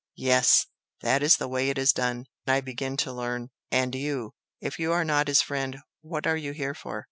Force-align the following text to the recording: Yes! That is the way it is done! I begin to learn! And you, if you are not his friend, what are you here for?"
Yes! 0.17 0.65
That 1.01 1.21
is 1.21 1.37
the 1.37 1.47
way 1.47 1.69
it 1.69 1.77
is 1.77 1.93
done! 1.93 2.25
I 2.47 2.59
begin 2.61 2.97
to 3.05 3.13
learn! 3.13 3.51
And 3.69 3.93
you, 3.93 4.33
if 4.59 4.79
you 4.79 4.91
are 4.91 5.05
not 5.05 5.27
his 5.27 5.43
friend, 5.43 5.77
what 6.01 6.25
are 6.25 6.37
you 6.37 6.53
here 6.53 6.73
for?" 6.73 6.99